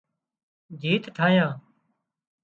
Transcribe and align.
جيت 0.79 1.03
ٺاهيان 1.15 1.55